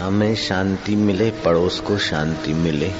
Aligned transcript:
हमें 0.00 0.36
शांति 0.36 0.96
मिले, 0.96 1.30
पड़ोस 1.30 1.80
को 1.80 1.98
शांति 1.98 2.54
मिले, 2.54 2.92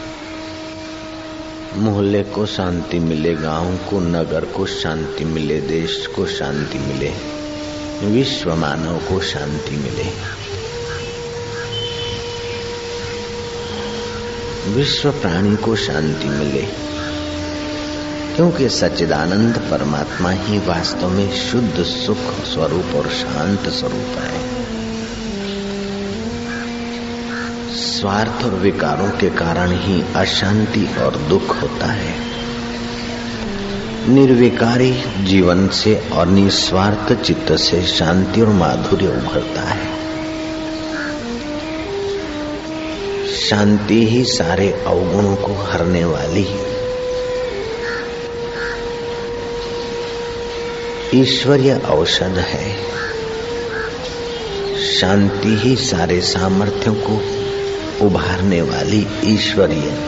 मोहल्ले 1.75 2.23
को 2.23 2.47
शांति 2.47 2.99
मिले, 2.99 3.35
गाँव 3.35 3.77
को, 3.77 4.01
नगर 4.01 4.45
को 4.45 4.67
शांति 4.67 5.25
मिले, 5.25 5.61
देश 5.61 6.07
को 6.07 6.27
शांति 6.27 6.79
मिले, 6.79 7.13
विश्व 8.07 8.55
मानव 8.55 8.99
को 8.99 9.21
शांति 9.21 9.77
मिले। 9.77 10.07
विश्व 14.73 15.11
प्राणी 15.11 15.57
को 15.57 15.77
शांति 15.77 16.29
मिले, 16.29 16.63
क्योंकि 18.37 18.69
सच्चिदानंद 18.69 19.59
परमात्मा 19.59 20.31
ही 20.31 20.59
वास्तव 20.59 21.09
में 21.09 21.33
शुद्ध 21.33 21.83
सुख 21.83 22.45
स्वरूप 22.45 22.97
और 22.97 23.09
शांत 23.09 23.69
स्वरूप 23.69 24.19
है। 24.19 24.57
स्वार्थ 27.97 28.45
और 28.45 28.51
विकारों 28.51 29.11
के 29.11 29.31
कारण 29.31 29.71
ही 29.71 30.05
अशांति 30.17 30.89
और 31.01 31.17
दुख 31.17 31.63
होता 31.63 31.87
है। 31.87 32.15
निर्विकारी 34.09 35.05
जीवन 35.25 35.69
से 35.69 36.09
और 36.13 36.27
निस्वार्थ 36.27 37.23
चित्त 37.23 37.53
से 37.53 37.83
शांति 37.83 38.41
और 38.41 38.49
माधुर्य 38.49 39.07
उभरता 39.07 39.63
है। 39.63 39.87
शांति 43.35 44.07
ही 44.07 44.25
सारे 44.25 44.85
अवगुणों 44.87 45.37
को 45.37 45.55
हरने 45.55 46.05
वाली 46.05 46.47
ईश्वरीय 51.23 51.75
औषध 51.75 52.39
है। 52.39 52.77
शांति 55.01 55.57
ही 55.63 55.77
सारे 55.77 56.21
सामर्थ्यों 56.21 56.95
को 56.95 57.46
उभारने 58.03 58.63
वाली 58.63 59.07
ईश्वरीय 59.25 59.99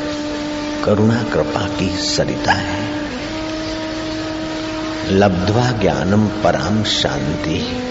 करुणा, 0.84 1.22
कृपा 1.22 1.60
की 1.60 1.88
सरिता 1.88 2.52
है। 2.52 2.88
लब्ध्वा 5.10 5.72
ज्ञानम 5.72 6.26
पराम 6.26 6.84
शांति। 6.84 7.84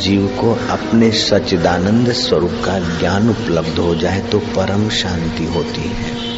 जीव 0.00 0.26
को 0.26 0.54
अपने 0.70 1.10
सच्चिदानंद 1.10 2.12
स्वरूप 2.12 2.62
का 2.64 2.98
ज्ञान 2.98 3.30
उपलब्ध 3.30 3.78
हो 3.78 3.94
जाए 3.94 4.20
तो 4.20 4.38
परम 4.38 4.88
शांति 4.88 5.44
होती 5.44 5.80
है। 5.80 6.30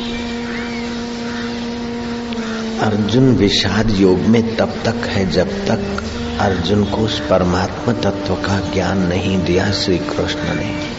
अर्जुन 2.78 3.36
विषाद 3.36 3.90
योग 3.90 4.18
में 4.18 4.56
तब 4.56 4.74
तक 4.84 5.06
है 5.06 5.30
जब 5.30 5.48
तक 5.48 6.04
अर्जुन 6.42 6.84
को 6.84 6.96
उस 6.96 7.20
परमात्मा 7.20 7.92
तत्व 7.92 8.34
का 8.34 8.72
ज्ञान 8.74 8.98
नहीं 8.98 9.44
दिया 9.44 9.72
श्री 9.72 9.98
कृष्ण 9.98 10.38
ने। 10.44 10.90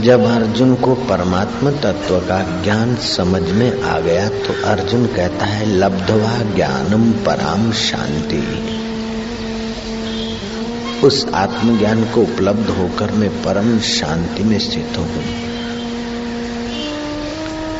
जब 0.00 0.24
अर्जुन 0.24 0.74
को 0.74 0.94
परमात्मा 0.94 1.70
तत्व 1.70 2.18
का 2.18 2.62
ज्ञान 2.62 2.96
समझ 2.96 3.42
में 3.42 3.82
आ 3.82 4.00
गया 4.00 4.28
तो 4.28 4.64
अर्जुन 4.64 5.06
कहता 5.06 5.46
है, 5.46 5.66
लब्धवा 5.66 6.54
ज्ञानम 6.54 7.12
पराम 7.12 7.72
शांति। 7.72 8.44
उस 11.06 11.26
आत्मज्ञान 11.34 12.04
को 12.04 12.22
उपलब्ध 12.22 12.70
होकर 12.70 13.12
मैं 13.12 13.30
परम 13.30 13.78
शांति 13.78 14.42
में 14.42 14.58
स्थित 14.58 14.98
हूँ। 14.98 15.24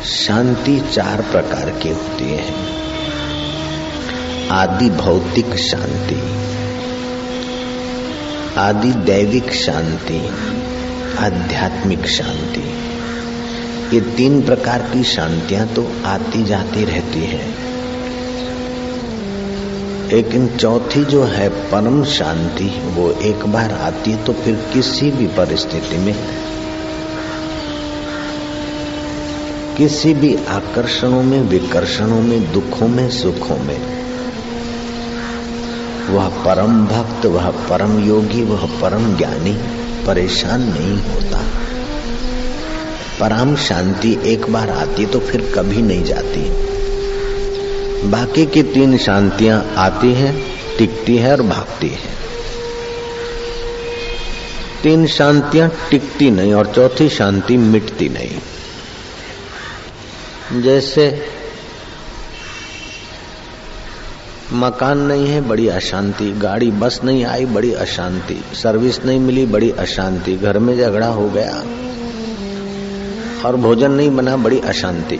शांति 0.03 0.79
चार 0.93 1.21
प्रकार 1.21 1.69
की 1.69 1.89
होती 1.89 2.31
है। 2.31 2.84
आदि 4.51 4.89
भौतिक 4.89 5.55
शांति, 5.55 6.15
आदि 8.57 8.91
दैविक 8.91 9.53
शांति, 9.53 10.17
आध्यात्मिक 11.19 12.05
शांति, 12.07 12.63
ये 13.95 14.01
तीन 14.01 14.41
प्रकार 14.41 14.81
की 14.81 15.03
शांतियाँ 15.03 15.67
तो 15.67 15.87
आती 16.05 16.43
जाती 16.43 16.85
रहती 16.85 17.19
है। 17.19 17.47
लेकिन 20.09 20.47
चौथी 20.57 21.05
जो 21.05 21.23
है 21.23 21.49
परम 21.49 22.03
शांति, 22.03 22.69
वो 22.85 23.11
एक 23.11 23.45
बार 23.45 23.71
आती 23.71 24.11
है 24.11 24.23
तो 24.23 24.33
फिर 24.33 24.55
किसी 24.73 25.11
भी 25.11 25.27
परिस्थिति 25.27 25.97
में, 25.97 26.15
किसी 29.77 30.13
भी 30.13 30.35
आकर्षणों 30.35 31.23
में, 31.23 31.41
विकर्षणों 31.41 32.21
में, 32.21 32.53
दुखों 32.53 32.87
में, 32.87 33.09
सुखों 33.09 33.57
में 33.57 34.04
वह 36.09 36.27
परम 36.27 36.87
भक्त, 36.87 37.25
वह 37.25 37.49
परम 37.49 38.03
योगी, 38.03 38.43
वह 38.43 38.81
परम 38.81 39.17
ज्ञानी 39.17 39.53
परेशान 40.05 40.61
नहीं 40.61 40.97
होता। 40.97 41.43
परम 43.19 43.55
शांति 43.55 44.19
एक 44.25 44.49
बार 44.49 44.69
आती 44.69 45.05
तो 45.05 45.19
फिर 45.19 45.53
कभी 45.55 45.81
नहीं 45.81 46.03
जाती। 46.03 46.49
बाकी 48.09 48.45
की 48.45 48.63
तीन 48.63 48.97
शांतियाँ 48.97 49.73
आती 49.77 50.13
हैं, 50.13 50.43
टिकती 50.77 51.17
है 51.17 51.31
और 51.31 51.41
भागती 51.41 51.87
है। 51.87 52.15
तीन 54.83 55.07
शांतियाँ 55.07 55.71
टिकती 55.91 56.31
नहीं 56.31 56.53
और 56.53 56.73
चौथी 56.75 57.09
शांति 57.09 57.57
मिटती 57.57 58.09
नहीं। 58.09 58.41
जैसे 60.61 61.21
मकान 64.53 64.97
नहीं 64.97 65.27
है, 65.27 65.41
बड़ी 65.41 65.67
अशांति। 65.67 66.31
गाड़ी, 66.31 66.71
बस 66.71 67.01
नहीं 67.03 67.25
आई, 67.25 67.45
बड़ी 67.45 67.73
अशांति। 67.73 68.41
सर्विस 68.53 69.05
नहीं 69.05 69.19
मिली, 69.19 69.45
बड़ी 69.45 69.71
अशांति। 69.71 70.35
घर 70.35 70.59
में 70.59 70.77
झगड़ा 70.77 71.07
हो 71.07 71.29
गया। 71.29 71.63
और 73.45 73.55
भोजन 73.55 73.91
नहीं 73.91 74.15
बना, 74.15 74.37
बड़ी 74.37 74.59
अशांति। 74.59 75.19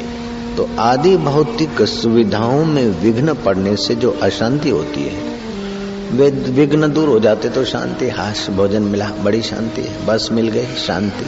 तो 0.57 0.69
आदि 0.79 1.17
भौतिक 1.17 1.81
सुविधाओं 1.81 2.65
में 2.65 3.01
विघ्न 3.01 3.33
पड़ने 3.33 3.75
से 3.75 3.95
जो 3.95 4.19
अशांति 4.23 4.69
होती 4.69 5.03
है, 5.03 5.35
वे 6.11 6.29
विघ्न 6.29 6.93
दूर 6.93 7.07
हो 7.07 7.19
जाते 7.19 7.49
तो 7.49 7.65
शांति 7.65 8.09
हाश 8.09 8.49
भोजन 8.49 8.81
मिला, 8.81 9.11
बड़ी 9.23 9.41
शांति। 9.41 10.05
बस 10.05 10.29
मिल 10.31 10.47
गई, 10.47 10.65
शांति। 10.65 11.25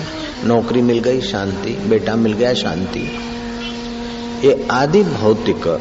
नौकरी 0.47 0.81
मिल 0.81 0.99
गई, 0.99 1.21
शांति। 1.21 1.77
बेटा 1.89 2.15
मिल 2.15 2.33
गया, 2.33 2.53
शांति। 2.53 3.19
ये 4.47 4.67
आदि 4.71 5.03
भौतिक 5.03 5.79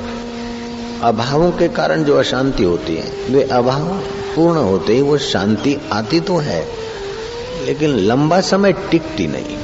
अभावों 1.02 1.50
के 1.52 1.68
कारण 1.68 2.04
जो 2.04 2.16
अशांति 2.16 2.62
होती 2.62 2.96
है, 2.96 3.12
वे 3.30 3.42
अभाव 3.42 3.88
पूर्ण 4.36 4.58
होते 4.58 4.94
ही 4.94 5.02
वो 5.02 5.18
शांति 5.18 5.76
आती 5.92 6.20
तो 6.20 6.36
है, 6.36 6.66
लेकिन 7.66 7.90
लंबा 7.90 8.40
समय 8.40 8.72
टिकती 8.72 9.26
नहीं। 9.26 9.56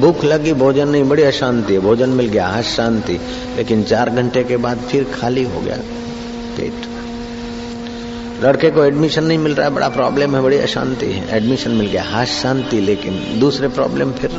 भूख 0.00 0.24
लगी, 0.24 0.52
भोजन 0.52 0.88
नहीं, 0.88 1.04
बड़ी 1.04 1.22
अशांति 1.22 1.74
है, 1.74 1.80
भोजन 1.80 2.08
मिल 2.08 2.26
गया, 2.26 2.46
आज 2.46 2.64
शांति, 2.64 3.20
लेकिन 3.56 3.82
चार 3.82 4.10
घंटे 4.10 4.44
के 4.44 4.56
बाद 4.56 4.78
फिर 4.78 5.04
खाली 5.04 5.44
हो 5.44 5.60
गया 5.60 5.76
पेट। 6.56 6.74
लड़के 8.44 8.70
को 8.70 8.84
एडमिशन 8.84 9.24
नहीं 9.24 9.38
मिल 9.38 9.54
रहा 9.54 9.68
है, 9.68 9.74
बड़ा 9.74 9.88
प्रॉब्लम 9.88 10.36
है, 10.36 10.42
बड़ी 10.42 10.58
अशांति 10.58 11.06
है। 11.06 11.36
एडमिशन 11.36 11.70
मिल 11.70 11.86
गया 11.86 12.02
हाथ 12.02 12.26
शांति, 12.26 12.80
लेकिन 12.80 13.40
दूसरे 13.40 13.68
प्रॉब्लम 13.68 14.12
फिर 14.12 14.30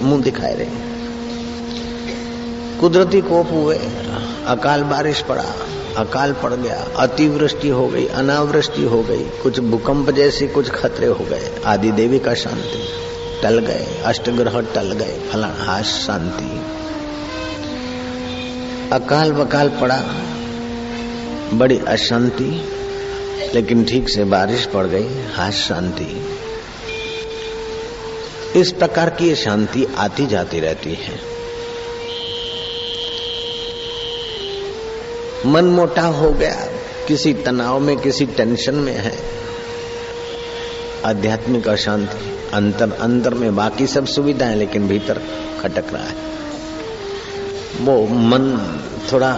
मुँह 0.00 0.22
दिखाए 0.22 0.54
रहे। 0.54 0.88
कुदरती 2.80 3.20
कोप 3.20 3.50
हुए 3.52 3.76
अकाल 4.48 4.82
बारिश 4.82 5.20
पड़ा, 5.20 5.44
अकाल 5.96 6.32
पड़ 6.32 6.54
गया, 6.54 6.86
अतिवृष्टि 6.96 7.68
हो 7.68 7.88
गई, 7.88 8.06
अनावृष्टि 8.06 8.82
हो 8.82 9.02
गई, 9.02 9.24
कुछ 9.24 9.60
भूकंप 9.60 10.10
जैसे 10.10 10.46
कुछ 10.46 10.70
खतरे 10.70 11.06
हो 11.06 11.24
गए, 11.24 11.50
आदि 11.66 11.92
देवी 11.92 12.18
का 12.18 12.34
शांति, 12.34 12.88
टल 13.42 13.58
गए, 13.58 13.86
अष्टग्रह 14.04 14.60
टल 14.60 14.92
गए, 14.92 15.18
फला 15.32 15.46
हाश 15.46 15.86
शांति। 15.86 16.60
अकाल 18.92 19.32
बकाल 19.32 19.68
पड़ा, 19.68 20.02
बड़ी 21.52 21.78
अशांति, 21.78 22.64
लेकिन 23.54 23.84
ठीक 23.84 24.08
से 24.08 24.24
बारिश 24.24 24.64
पड़ 24.66 24.86
गई 24.86 25.08
हाश 25.34 25.54
शांति। 25.54 26.26
इस 28.60 28.72
प्रकार 28.72 29.10
की 29.10 29.34
शांति 29.34 29.86
आती 29.98 30.26
जाती 30.26 30.60
रहती 30.60 30.94
है। 30.94 31.37
मन 35.46 35.64
मोटा 35.64 36.02
हो 36.02 36.30
गया। 36.30 36.68
किसी 37.08 37.34
तनाव 37.34 37.80
में, 37.80 37.96
किसी 37.96 38.26
टेंशन 38.26 38.74
में 38.74 38.94
है। 38.94 39.18
आध्यात्मिक 41.04 41.68
अशांति, 41.68 42.32
अंतर 42.52 42.92
अंदर 42.92 43.34
में 43.34 43.56
बाकी 43.56 43.86
सब 43.86 44.06
सुविधाएँ 44.06 44.56
लेकिन 44.56 44.88
भीतर 44.88 45.22
खटक 45.60 45.84
रहा 45.92 46.04
है। 46.04 46.14
वो 47.80 48.06
मन 48.06 48.74
थोड़ा 49.12 49.32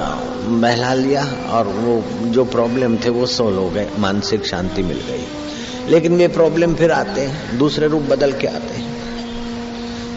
बहला 0.47 0.95
लिया 0.95 1.33
और 1.51 1.67
वो 1.67 2.05
जो 2.23 2.45
प्रॉब्लम 2.45 2.97
थे 2.97 3.11
वो 3.11 3.27
सोल्व 3.27 3.59
हो 3.59 3.71
गए। 3.71 3.89
मानसिक 3.99 4.47
शांति 4.47 4.83
मिल 4.83 4.97
गई। 4.97 5.27
लेकिन 5.89 6.17
वे 6.17 6.29
प्रॉब्लम 6.29 6.75
फिर 6.75 6.93
आते 6.93 7.21
हैं, 7.21 7.59
दूसरे 7.59 7.89
रूप 7.89 8.03
बदल 8.03 8.33
के 8.33 8.47
आते 8.47 8.75
हैं। 8.75 8.91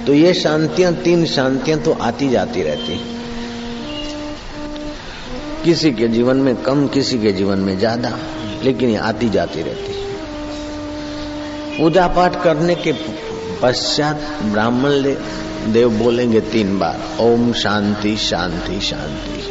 तो 0.06 0.13
ये 0.13 0.33
शांतियाँ, 0.33 0.94
तीन 0.94 1.25
शांतियाँ 1.25 1.80
तो 1.80 1.91
आती 1.91 2.30
जाती 2.30 2.63
रहती 2.63 2.91
हैं। 2.91 3.23
किसी 5.63 5.92
के 5.92 6.07
जीवन 6.07 6.38
में 6.38 6.56
कम, 6.56 6.88
किसी 6.88 7.18
के 7.19 7.31
जीवन 7.31 7.60
में 7.60 7.77
ज़्यादा, 7.80 8.18
लेकिन 8.63 8.89
ये 8.89 8.95
आती 8.98 9.30
जाती 9.30 9.62
रहती 9.62 10.01
पूजा 11.77 12.07
पाठ 12.07 12.42
करने 12.44 12.75
के 12.75 12.92
पश्चात 13.62 14.21
ब्राह्मण 14.44 15.04
देव 15.74 15.89
बोलेंगे 16.00 16.42
तीन 16.42 16.77
बार, 16.80 17.00
ओम 17.21 17.51
शांति 17.54 18.15
शांति 18.18 18.80
शांति। 18.80 19.42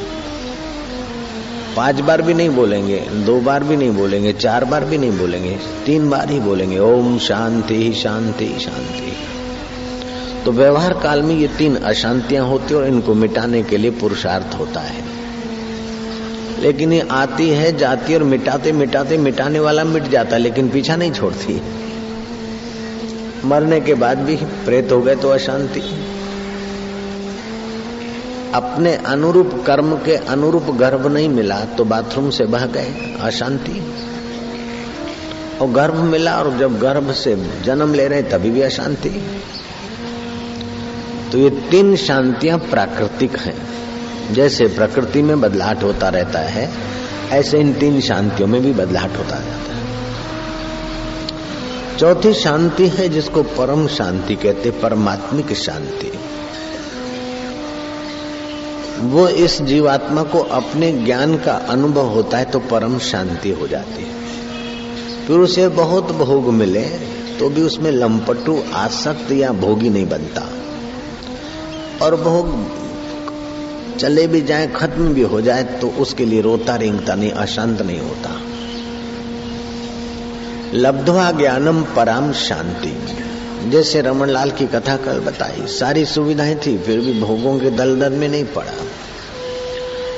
पाँच 1.77 2.01
बार 2.01 2.23
भी 2.23 2.35
नहीं 2.35 2.51
बोलेंगे, 2.51 2.99
दो 3.27 3.41
बार 3.41 3.65
भी 3.65 3.77
नहीं 3.77 3.91
बोलेंगे, 3.91 4.33
चार 4.33 4.65
बार 4.65 4.85
भी 4.85 4.99
नहीं 4.99 5.19
बोलेंगे, 5.19 5.59
तीन 5.87 6.11
बार 6.11 6.31
ही 6.31 6.41
बोलेंगे, 6.41 6.79
ओम 6.79 7.19
शांति 7.19 7.93
शांति 7.93 8.49
शांति। 8.61 9.13
तो 10.45 10.53
व्यवहार 10.53 10.93
काल 10.93 11.23
में 11.23 11.35
ये 11.35 11.49
तीन 11.49 11.77
अशांतियाँ 11.77 12.47
होती 12.47 12.75
और 12.75 12.87
इनको 12.87 13.15
मिटाने 13.15 13.63
के 13.63 13.77
लिए 13.77 13.91
पुरुषार्थ 13.91 14.59
होता 14.59 14.81
है। 14.81 15.05
लेकिन 16.59 16.93
ये 16.93 17.09
आती 17.11 17.49
है, 17.51 17.77
जाती 17.77 18.15
और 18.15 18.23
मिटाते 18.23 18.73
मिटाते, 18.73 19.17
मिटाने 19.19 19.61
वाला 19.61 19.85
मिट 19.85 20.03
जाता 20.03 20.37
लेकिन 20.37 20.69
पीछा 20.69 20.97
नहीं 20.97 21.13
छोड़ती। 21.13 21.61
मरने 23.45 23.81
के 23.81 23.95
बाद 23.95 24.19
भी 24.19 24.37
प्रेत 24.37 24.93
हो 24.93 25.01
गए 25.01 25.17
तो 25.17 25.29
अशांति। 25.29 25.81
अपने 28.55 28.95
अनुरूप 28.95 29.65
कर्म 29.67 29.97
के 29.97 30.17
अनुरूप 30.17 30.63
गर्भ 30.63 31.07
नहीं 31.07 31.29
मिला 31.29 31.61
तो 31.61 31.85
बाथरूम 31.85 32.31
से 32.31 32.45
बह 32.45 32.67
गए, 32.67 33.17
अशांति। 33.21 33.95
और 35.61 35.71
गर्भ 35.71 35.95
मिला 35.95 36.43
और 36.43 36.59
जब 36.59 36.79
गर्भ 36.79 37.13
से 37.13 37.37
जन्म 37.65 37.95
ले 37.95 38.09
रहे, 38.09 38.23
तभी 38.23 38.51
भी 38.51 38.61
अशांति। 38.61 39.11
तो 41.33 41.39
ये 41.39 41.51
तीन 41.51 41.97
शांतियाँ 41.97 42.59
प्राकृतिक 42.59 43.39
हैं। 43.39 43.57
जैसे 44.31 44.67
प्रकृति 44.67 45.23
में 45.23 45.41
बदलाहट 45.41 45.83
होता 45.83 46.09
रहता 46.09 46.39
है, 46.39 46.71
ऐसे 47.31 47.59
इन 47.59 47.73
तीन 47.73 48.01
शांतियों 48.01 48.49
में 48.49 48.63
भी 48.63 48.73
बदलाहट 48.73 49.17
होता 49.17 49.37
जाता 49.37 49.75
है। 49.75 49.83
चौथी 51.99 52.33
शांति 52.35 52.89
है 52.89 53.09
जिसको 53.09 53.43
परम 53.43 53.87
शांति 53.87 54.35
कहते 54.35 54.71
परमात्मिक 54.71 55.53
शांति। 55.53 56.13
वो 59.01 59.29
इस 59.29 59.63
जीवात्मा 59.63 60.23
को 60.23 60.39
अपने 60.39 60.93
ज्ञान 60.93 61.37
का 61.37 61.53
अनुभव 61.53 62.07
होता 62.07 62.39
है 62.39 62.45
तो 62.45 62.59
परम 62.59 62.99
शांति 62.99 63.51
हो 63.51 63.67
जाती 63.67 64.03
है। 64.03 64.21
फिर 65.27 65.39
उसे 65.39 65.69
बहुत 65.69 66.13
भोग 66.13 66.53
मिले 66.53 66.85
तो 67.39 67.49
भी 67.49 67.63
उसमें 67.63 67.91
लंपटू 67.91 68.63
आसक्त 68.75 69.33
या 69.33 69.51
भोगी 69.53 69.91
नहीं 69.91 70.09
बनता। 70.09 70.43
और 72.05 72.17
भोग 72.17 72.47
चले 73.99 74.27
भी 74.27 74.41
जाए, 74.43 74.67
खत्म 74.67 75.15
भी 75.15 75.23
हो 75.23 75.41
जाए 75.41 75.63
तो 75.63 75.89
उसके 75.89 76.25
लिए 76.25 76.41
रोता 76.41 76.77
रेंगता 76.77 77.15
नहीं, 77.15 77.31
अशांत 77.31 77.83
नहीं 77.83 78.01
होता। 78.01 78.41
लब्धवा 80.75 81.31
ज्ञानम 81.31 81.83
पराम 81.83 82.33
शांति। 82.33 83.17
जैसे 83.71 84.01
रमन 84.01 84.29
लाल 84.29 84.51
की 84.51 84.67
कथा 84.67 84.97
कल 84.97 85.21
बताई, 85.21 85.67
सारी 85.67 86.05
सुविधाएँ 86.05 86.55
थी, 86.55 86.79
फिर 86.79 87.01
भी 87.01 87.21
भोगों 87.21 87.59
के 87.59 87.71
दलदल 87.71 88.13
में 88.13 88.29
नहीं 88.29 88.45
पड़ा। 88.45 88.73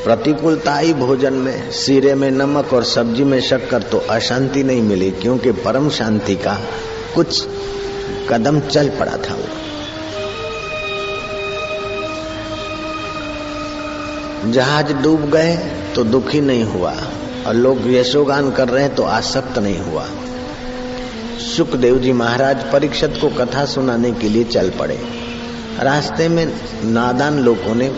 प्रतिकूलता 0.05 0.75
आई 0.75 0.93
भोजन 0.93 1.33
में, 1.33 1.71
सीरे 1.71 2.15
में 2.15 2.31
नमक 2.31 2.73
और 2.73 2.85
सब्ज़ी 2.85 3.25
में 3.25 3.41
शक्कर 3.41 3.83
तो 3.83 3.99
अशांति 3.99 4.63
नहीं 4.63 4.83
मिली, 4.83 5.11
क्योंकि 5.11 5.53
परम 5.53 5.91
शांति 5.91 6.37
का 6.37 6.61
कुछ 7.15 7.47
कदम 8.29 8.61
चल 8.61 8.89
पड़ा 8.89 9.13
था 9.13 9.35
वो। 9.35 9.47
जहाज़ 14.51 14.93
डूब 14.93 15.31
गए 15.31 15.57
तो 15.95 16.05
दुखी 16.05 16.41
नहीं 16.41 16.65
हुआ 16.65 16.95
और 17.47 17.55
लोग 17.55 17.79
यशोगान 17.87 18.51
कर 18.51 18.69
रहे 18.69 18.83
हैं 18.83 18.95
तो 18.95 19.03
आसक्त 19.03 19.59
नहीं 19.59 19.79
हुआ। 19.79 20.07
सुखदेव 21.57 21.99
जी 21.99 22.13
महाराज 22.13 22.73
परीक्षत 22.73 23.19
को 23.21 23.29
कथा 23.29 23.65
सुनाने 23.65 24.13
के 24.13 24.29
लिए 24.29 24.45
चल 24.45 24.71
पड़े। 24.71 25.01
रास्ते 25.81 26.29
में 26.29 26.53
नादान 26.85 27.39
लोगों 27.39 27.75
ने 27.75 27.95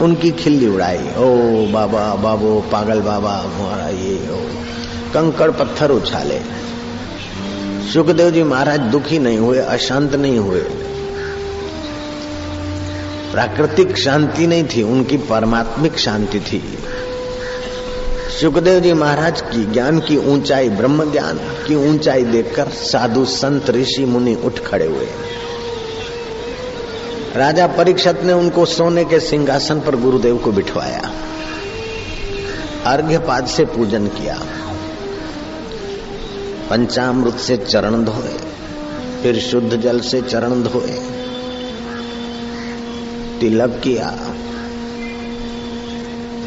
उनकी 0.00 0.30
खिल्ली 0.30 0.68
उड़ाई। 0.68 0.98
ओ 0.98 1.36
बाबा, 1.72 2.14
बाबो, 2.14 2.60
पागल 2.72 3.00
बाबा, 3.00 3.32
हमारा 3.32 3.88
ये, 3.88 4.28
ओ, 4.30 4.36
कंकड़ 5.14 5.50
पत्थर 5.50 5.90
उछाले। 5.90 6.40
सुखदेव 7.92 8.30
जी 8.30 8.42
महाराज 8.42 8.80
दुखी 8.80 9.18
नहीं 9.18 9.38
हुए, 9.38 9.58
अशांत 9.58 10.14
नहीं 10.14 10.38
हुए। 10.38 10.60
प्राकृतिक 13.36 13.98
शांति 13.98 14.46
नहीं 14.46 14.64
थी, 14.64 14.82
उनकी 14.82 15.16
परमात्मिक 15.16 15.98
शांति 15.98 16.40
थी। 16.40 16.78
सुखदेव 18.40 18.80
जी 18.80 18.92
महाराज 18.92 19.40
की 19.40 19.64
ज्ञान 19.64 20.00
की 20.00 20.16
ऊंचाई, 20.16 20.68
ब्रह्म 20.68 21.12
ज्ञान 21.12 21.38
की 21.38 21.74
ऊंचाई 21.74 22.24
देखकर 22.24 22.68
साधु 22.68 23.24
संत 23.24 23.70
ऋषि 23.70 24.04
मुनि 24.04 24.34
उठ 24.44 24.58
खड़े 24.58 24.86
हुए। 24.86 25.08
राजा 27.36 27.66
परीक्षत 27.66 28.20
ने 28.24 28.32
उनको 28.32 28.64
सोने 28.64 29.04
के 29.04 29.20
सिंहासन 29.20 29.80
पर 29.80 29.96
गुरुदेव 29.96 30.36
को 30.36 30.52
बिठवाया। 30.52 31.10
अर्घ्यपाद 32.86 33.46
से 33.46 33.64
पूजन 33.64 34.06
किया। 34.06 34.38
पंचामृत 36.70 37.36
से 37.36 37.56
चरण 37.56 38.04
धोए। 38.04 38.38
फिर 39.22 39.38
शुद्ध 39.40 39.76
जल 39.76 40.00
से 40.00 40.22
चरण 40.22 40.62
धोए। 40.62 41.00
तिलक 43.40 43.80
किया। 43.84 44.10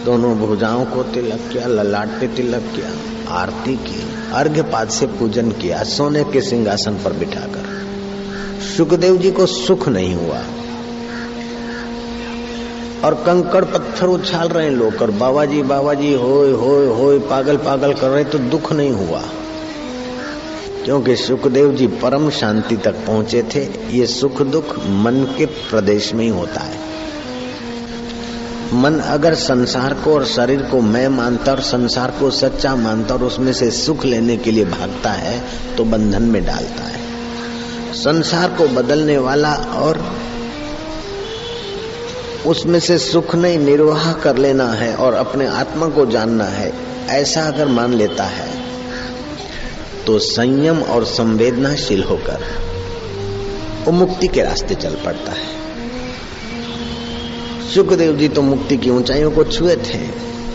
दोनों 0.06 0.36
भुजाओं 0.36 0.86
को 0.86 1.03
तिलक 1.03 1.50
किया, 1.51 1.68
ललाट 1.68 2.07
पे 2.07 2.27
तिलक 2.27 2.63
किया, 2.75 2.89
आरती 3.33 3.75
की 3.75 4.03
अर्घ्य 4.33 4.62
पाद 4.62 4.89
से 4.89 5.06
पूजन 5.07 5.51
किया, 5.51 5.83
सोने 5.83 6.24
के 6.24 6.41
सिंहासन 6.41 6.91
पर 6.91 7.13
बिठाकर। 7.13 7.68
सुखदेव 8.77 9.18
जी 9.18 9.31
को 9.31 9.45
सुख 9.45 9.88
नहीं 9.88 10.15
हुआ। 10.15 10.41
और 13.03 13.13
कंकड़ 13.13 13.65
पत्थर 13.65 14.07
उछाल 14.07 14.47
रहे 14.47 14.69
लोग, 14.69 15.01
और 15.01 15.12
बाबा 15.12 15.45
जी 15.45 15.62
बाबा 15.63 15.94
जी 15.94 16.13
होए 16.13 16.51
होए 16.51 16.88
होए 16.88 17.19
पागल 17.19 17.57
पागल 17.57 17.94
कर 17.94 18.09
रहे 18.09 18.24
तो 18.24 18.38
दुख 18.38 18.74
नहीं 18.74 18.92
हुआ। 18.92 19.21
क्योंकि 20.86 21.16
सुखदेव 21.16 21.72
जी 21.76 21.88
परम 22.02 22.30
शांति 22.30 22.78
तक 22.78 22.96
पहुँचे 23.08 23.44
थे, 23.56 23.64
ये 23.92 24.06
सुख 24.08 24.42
दुख 24.42 24.78
मन 24.78 25.24
के 25.38 25.46
प्रदेश 25.46 26.14
में 26.14 26.24
ही 26.24 26.30
होता 26.30 26.62
है। 26.62 26.78
मन 28.74 29.00
अगर 29.00 29.34
संसार 29.34 29.94
को 29.94 30.14
और 30.14 30.26
शरीर 30.26 30.62
को 30.62 30.81
मैं 30.81 31.08
मानता 31.08 31.52
और 31.52 31.62
संसार 31.62 32.12
को 32.12 32.30
सच्चा 32.31 32.76
मानता 32.76 33.14
और 33.14 33.24
उसमें 33.24 33.52
से 33.54 33.70
सुख 33.72 34.06
लेने 34.06 34.38
के 34.38 34.52
लिए 34.52 34.66
भागता 34.66 35.12
है 35.12 35.42
तो 35.78 35.83
बंधन 35.83 36.24
में 36.24 36.44
डालता 36.45 36.83
है। 36.83 37.00
संसार 37.94 38.50
को 38.50 38.68
बदलने 38.68 39.18
वाला 39.18 39.54
और 39.54 40.04
उसमें 42.45 42.80
से 42.80 42.98
सुख 42.98 43.36
नहीं, 43.36 43.57
निर्वाह 43.57 44.12
कर 44.14 44.38
लेना 44.38 44.71
है 44.71 44.94
और 44.95 45.14
अपने 45.14 45.48
आत्मा 45.48 45.88
को 45.90 46.06
जानना 46.06 46.45
है, 46.45 46.71
ऐसा 47.09 47.42
अगर 47.44 47.68
मान 47.68 47.94
लेता 47.94 48.24
है 48.24 48.69
तो 50.09 50.18
संयम 50.19 50.78
और 50.83 51.04
संवेदनाशील 51.06 52.04
होकर 52.04 52.44
वो 53.85 53.92
मुक्ति 53.92 54.28
के 54.28 54.44
रास्ते 54.44 54.75
चल 54.75 54.95
पड़ता 54.95 55.31
है। 55.31 55.47
सुखदेव 57.73 58.16
जी 58.18 58.28
तो 58.30 58.42
मुक्ति 58.42 58.78
की 58.78 58.89
ऊंचाइयों 58.89 59.31
को 59.31 59.44
छुए 59.44 59.75
थे 59.78 59.99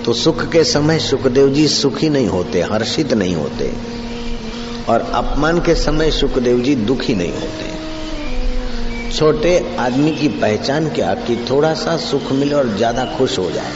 तो 0.05 0.13
सुख 0.15 0.43
के 0.53 0.65
समय 0.65 0.99
सुखदेव 1.01 1.53
जी 1.53 1.69
सुखी 1.69 2.09
नहीं 2.09 2.29
होते, 2.29 2.63
हर्षित 2.63 3.13
नहीं 3.15 3.35
होते, 3.37 3.71
और 4.89 5.01
अपमान 5.15 5.61
के 5.61 5.75
समय 5.77 6.11
सुखदेव 6.11 6.63
जी 6.63 6.75
दुखी 6.83 7.15
नहीं 7.15 7.33
होते। 7.33 7.67
छोटे 9.13 9.59
आदमी 9.79 10.13
की 10.13 10.29
पहचान 10.41 10.89
क्या 10.91 11.15
कि 11.27 11.37
थोड़ा 11.51 11.75
सा 11.77 11.97
सुख 12.03 12.33
मिले 12.33 12.55
और 12.55 12.77
ज़्यादा 12.77 13.05
खुश 13.19 13.39
हो 13.39 13.51
जाए? 13.51 13.73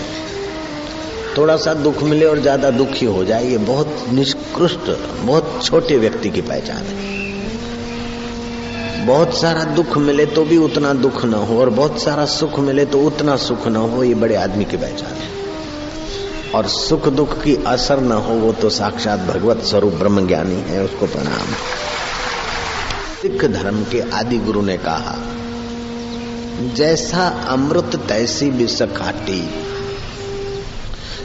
थोड़ा 1.37 1.57
सा 1.57 1.73
दुख 1.75 2.03
मिले 2.03 2.27
और 2.27 2.39
ज़्यादा 2.41 2.71
दुखी 2.71 3.07
हो 3.07 3.25
जाए, 3.25 3.47
ये 3.47 3.59
बहुत 3.59 4.07
निष्कृष्ट 4.61 5.17
बहुत 5.19 5.61
छोटे 5.65 5.99
व्यक्ति 5.99 6.31
की 6.31 6.41
पहचान 6.41 6.77
है। 6.77 7.07
बहुत 9.07 9.41
सारा 9.41 9.65
दुख 9.65 9.97
मिले 9.99 10.27
तो 10.27 10.45
भी 10.45 10.57
उतना 10.57 10.93
दुख 10.93 11.25
न 11.25 11.35
हो, 11.35 11.61
और 11.61 11.71
बहुत 11.71 12.03
सारा 12.03 12.25
सुख 12.25 12.59
मिले 12.59 12.85
तो 12.85 13.01
उतना 13.01 13.37
सुख 13.37 13.67
न 13.67 13.77
हो, 13.77 14.05
ये 14.05 14.15
बड़े 14.15 14.35
आदमी 14.35 14.65
की 14.65 14.77
पहचान 14.77 15.13
है। 15.13 15.29
और 16.55 16.67
सुख 16.67 17.09
दुख 17.09 17.43
की 17.43 17.55
असर 17.67 18.01
न 18.01 18.13
हो, 18.13 18.35
वो 18.35 18.53
तो 18.53 18.71
साक्षात 18.71 19.21
भगवत 19.21 19.63
स्वरूप 19.63 19.93
ब्रह्म 19.93 20.27
ज्ञानी 20.27 20.55
है, 20.55 20.85
उसको 20.85 21.07
प्रणाम। 21.07 21.55
सिख 23.23 23.45
धर्म 23.45 23.85
के 23.85 24.01
आदि 24.11 24.39
गुरु 24.39 24.63
ने 24.63 24.77
कहा, 24.79 25.17
जैसा 26.75 27.47
अमृत 27.49 27.97
तैसी 28.09 28.51
विष 28.51 28.83
खाटी 28.83 29.41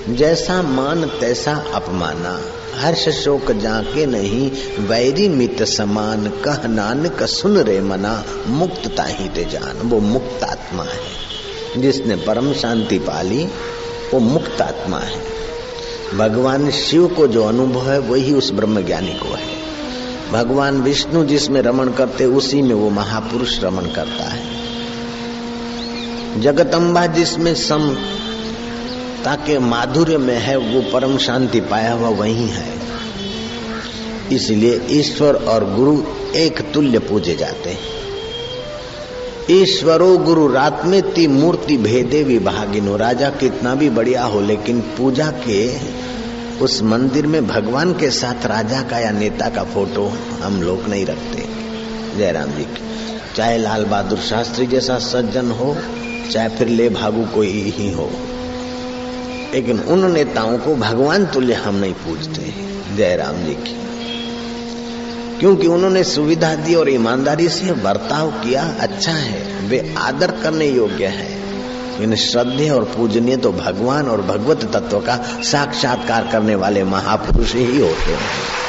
जैसा 0.09 0.61
मान 0.61 1.05
तैसा 1.05 1.65
अपमाना। 1.73 2.41
हर्ष 2.79 3.09
शोक 3.09 3.51
जाके 3.51 4.05
नहीं, 4.05 4.51
वैरी 4.79 5.29
मित 5.29 5.63
समान। 5.63 6.27
कह 6.27 6.67
नानक 6.67 7.23
सुन 7.23 7.57
रे 7.57 7.81
मना 7.81 8.25
मुक्त 8.47 8.87
ताही 8.97 9.29
ते 9.29 9.45
जान। 9.45 9.87
वो 9.87 9.99
मुक्त 9.99 10.43
आत्मा 10.43 10.83
है। 10.83 11.23
जिसने 11.81 12.15
परम 12.15 12.53
शांति 12.53 12.99
पाली, 12.99 13.45
वो 14.13 14.19
मुक्त 14.19 14.61
आत्मा 14.61 14.99
है। 14.99 15.21
भगवान 16.17 16.71
शिव 16.71 17.07
को 17.07 17.27
जो 17.27 17.43
अनुभव 17.43 17.91
है, 17.91 17.99
वही 17.99 18.33
उस 18.33 18.51
ब्रह्म 18.51 18.81
ज्ञानी 18.81 19.13
को 19.13 19.35
है। 19.35 19.53
भगवान 20.31 20.81
विष्णु 20.81 21.25
जिसमें 21.25 21.61
रमण 21.61 21.91
करते, 21.91 22.25
उसी 22.25 22.61
में 22.61 22.75
वो 22.75 22.89
महापुरुष 22.89 23.63
रमण 23.63 23.85
करता 23.85 24.23
है। 24.23 24.63
जगतम्बा 26.41 27.05
जिसमें 27.05 27.55
सम 27.55 27.97
ताके 29.25 29.59
माधुर्य 29.59 30.17
में 30.17 30.37
है, 30.37 30.57
वो 30.57 30.91
परम 30.91 31.17
शांति 31.17 31.59
पाया 31.59 31.93
हुआ 31.93 32.09
वही 32.09 32.47
है। 32.47 32.73
इसलिए 34.31 34.81
ईश्वर 34.89 35.33
और 35.35 35.75
गुरु 35.75 36.03
एक 36.35 36.71
तुल्य 36.73 36.99
पूजे 36.99 37.35
जाते 37.35 37.69
हैं। 37.69 37.93
ईश्वरो 39.51 40.17
गुरु, 40.17 40.47
रात 40.47 40.81
में 40.85 41.13
ती 41.13 41.27
मूर्ति 41.27 41.77
भेदे 41.77 42.23
विभागिनो। 42.23 42.97
राजा 42.97 43.29
कितना 43.29 43.75
भी 43.75 43.89
बढ़िया 43.89 44.23
हो, 44.23 44.41
लेकिन 44.41 44.81
पूजा 44.81 45.31
के 45.31 45.73
उस 46.61 46.83
मंदिर 46.83 47.27
में 47.27 47.47
भगवान 47.47 47.93
के 47.93 48.11
साथ 48.11 48.45
राजा 48.45 48.81
का 48.81 48.99
या 48.99 49.11
नेता 49.11 49.49
का 49.49 49.63
फ़ोटो 49.63 50.13
हम 50.41 50.61
लोग 50.61 50.87
नहीं 50.87 51.05
रखते। 51.05 51.45
जयराम 52.17 52.51
जी 52.51 52.63
की 52.63 52.81
चाहे 53.35 53.57
लाल 53.57 53.85
बहादुर 53.85 54.19
शास्त्री 54.19 54.67
जैसा 54.67 54.99
सज्जन 54.99 55.51
हो, 55.51 55.77
चाहे 56.31 56.49
फिर 56.49 56.67
ले 56.67 56.89
भागु 56.89 57.35
कोई 57.35 57.47
ही 57.47 57.91
हो। 57.91 58.11
लेकिन 59.53 59.79
उन 59.79 60.11
नेताओं 60.11 60.57
को 60.57 60.75
भगवान 60.75 61.25
तुल्य 61.25 61.53
हम 61.53 61.75
नहीं 61.75 61.93
पूजते 61.93 62.53
जयराम 62.95 63.35
जी 63.35 63.53
की। 63.53 63.83
क्योंकि 65.39 65.67
उन्होंने 65.67 66.03
सुविधा 66.03 66.55
दी 66.55 66.75
और 66.75 66.89
ईमानदारी 66.89 67.49
से 67.49 67.71
बर्ताव 67.71 68.31
किया 68.31 68.75
अच्छा 68.79 69.11
है। 69.11 69.67
वे 69.67 69.95
आदर 69.97 70.31
करने 70.31 70.67
योग्य 70.67 71.05
है। 71.05 71.43
इन 72.03 72.15
श्रद्धे 72.15 72.69
और 72.69 72.83
पूजनीय 72.83 73.37
तो 73.37 73.51
भगवान 73.51 74.07
और 74.07 74.21
भगवत 74.21 74.71
तत्व 74.73 74.99
का 74.99 75.17
साक्षात्कार 75.43 76.29
करने 76.31 76.55
वाले 76.55 76.83
महापुरुष 76.83 77.55
ही 77.55 77.79
होते 77.79 78.11
हैं। 78.11 78.62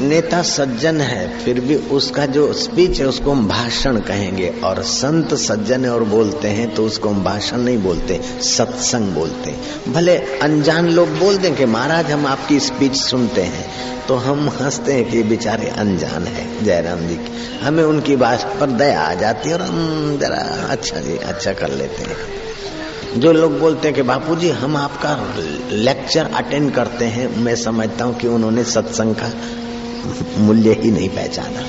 नेता 0.00 0.40
सज्जन 0.42 1.00
है, 1.00 1.38
फिर 1.38 1.60
भी 1.60 1.76
उसका 1.92 2.24
जो 2.26 2.52
स्पीच 2.52 3.00
है, 3.00 3.06
उसको 3.06 3.30
हम 3.30 3.46
भाषण 3.48 3.98
कहेंगे। 4.00 4.48
और 4.64 4.82
संत 4.82 5.34
सज्जन 5.34 5.84
है 5.84 5.90
और 5.90 6.04
बोलते 6.04 6.48
हैं 6.48 6.74
तो 6.74 6.84
उसको 6.84 7.08
हम 7.08 7.22
भाषण 7.24 7.58
नहीं 7.58 7.78
बोलते, 7.78 8.20
सत्संग 8.46 9.12
बोलते 9.14 9.54
भले 9.88 10.16
अनजान 10.42 10.88
लोग 10.88 11.18
बोल 11.18 11.36
दें 11.36 11.54
कि 11.56 11.64
महाराज, 11.66 12.10
हम 12.10 12.26
आपकी 12.26 12.60
स्पीच 12.60 12.96
सुनते 12.96 13.42
हैं 13.42 13.66
तो 14.06 14.14
हम 14.16 14.48
हँसते 14.50 14.92
हैं 14.92 15.10
कि 15.10 15.22
बेचारे 15.22 15.68
अनजान 15.68 16.26
है, 16.26 16.64
जयराम 16.64 17.06
जी 17.08 17.14
की। 17.16 17.58
हमें 17.60 17.82
उनकी 17.84 18.16
बात 18.16 18.56
पर 18.60 18.70
दया 18.72 19.00
आ 19.00 19.14
जाती 19.14 19.48
है 19.48 19.54
और 19.54 19.62
हम 19.62 20.18
जरा 20.20 20.38
अच्छा 20.70 21.00
जी 21.00 21.16
अच्छा 21.16 21.52
कर 21.52 21.72
लेते 21.72 22.02
हैं। 22.02 23.20
जो 23.20 23.32
लोग 23.32 23.58
बोलते 23.60 23.88
हैं 23.88 23.94
कि 23.94 24.02
बापूजी, 24.02 24.48
हम 24.48 24.76
आपका 24.76 25.16
लेक्चर 25.72 26.30
अटेंड 26.34 26.74
करते 26.74 27.04
हैं, 27.06 27.28
मैं 27.36 27.54
समझता 27.56 28.04
हूँ 28.04 28.18
कि 28.18 28.26
उन्होंने 28.28 28.64
सत्संग 28.64 29.14
का 29.14 29.30
मूल्य 30.38 30.72
ही 30.72 30.90
नहीं 30.90 31.08
पहचाना। 31.08 31.64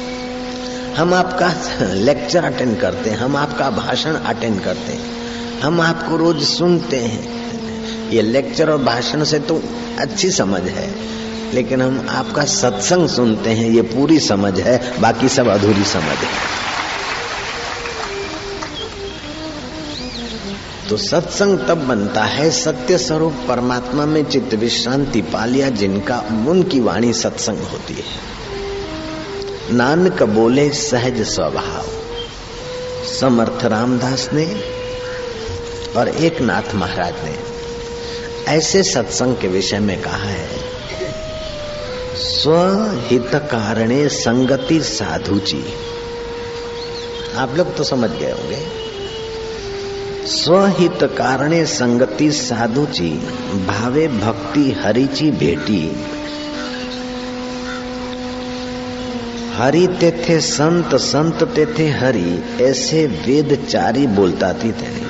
हम 0.96 1.14
आपका 1.14 1.52
लेक्चर 1.94 2.46
अटेंड 2.46 2.80
करते 2.80 3.10
हैं, 3.10 3.18
हम 3.18 3.36
आपका 3.36 3.70
भाषण 3.70 4.14
अटेंड 4.14 4.60
करते 4.62 4.94
हैं, 4.94 5.62
हम 5.62 5.82
आपको 5.82 6.18
रोज 6.18 6.44
सुनते 6.44 6.98
हैं। 6.98 8.10
ये 8.10 8.22
लेक्चर 8.22 8.70
और 8.70 8.84
भाषण 8.84 9.24
से 9.24 9.40
तो 9.40 9.62
अच्छी 10.00 10.32
समझ 10.32 10.62
है, 10.62 10.90
लेकिन 11.54 11.82
हम 11.82 12.06
आपका 12.10 12.44
सत्संग 12.46 13.08
सुनते 13.08 13.50
हैं, 13.50 13.70
ये 13.70 13.82
पूरी 13.82 14.20
समझ 14.20 14.60
है, 14.60 14.82
बाकी 15.02 15.30
सब 15.30 15.48
अधूरी 15.48 15.84
समझ 15.84 16.04
है। 16.04 16.58
तो 20.90 20.98
सत्संग 20.98 21.60
तब 21.60 21.78
बनता 21.78 22.24
है 22.24 22.50
सत्य 22.52 22.98
स्वरूप 22.98 23.34
परमात्मा 23.48 24.06
में 24.06 24.24
चित्त 24.26 24.54
विश्रांति 24.54 25.22
पा 25.22 25.46
लिया 25.46 25.70
जिनका 25.72 26.18
उनकी 26.48 26.80
वाणी 26.80 27.12
सत्संग 27.14 27.60
होती 27.64 27.94
है। 27.94 29.76
नानक 29.76 30.24
बोले, 30.24 30.70
सहज 30.70 31.22
स्वभाव। 31.26 31.86
समर्थ 33.10 33.66
रामदास 33.66 34.30
ने 34.34 34.46
और 35.98 36.10
एक 36.10 36.42
नाथ 36.42 36.74
महाराज 36.76 37.24
ने 37.24 37.36
ऐसे 38.48 38.84
सत्संग 38.84 39.38
के 39.38 39.48
विषय 39.48 39.80
में 39.80 40.02
कहा 40.02 40.18
है, 40.18 40.50
स्वहित 42.16 43.32
कारणे 43.52 44.08
संगति 44.10 44.82
साधु 44.82 45.40
जी 45.40 45.64
आप 47.38 47.56
लोग 47.58 47.76
तो 47.76 47.84
समझ 47.84 48.10
गए 48.12 48.32
होंगे। 48.32 48.79
स्वहित 50.30 51.04
कारणे 51.04 51.66
संगती 51.66 52.32
साधूची, 52.32 53.10
भावे 53.68 54.08
भक्ती 54.08 54.72
हरीची 54.72 55.32
भेटी. 55.32 55.92
हरि 59.56 59.88
तेथे 59.88 60.40
संत 60.40 60.96
संत 60.96 61.44
तेथे 61.44 61.90
हरि, 61.90 62.44
ऐसे 62.64 63.06
वेद 63.06 63.66
चारी 63.70 64.08
बोलता 64.08 64.54
थी 64.54 64.72
तेने 64.72 65.08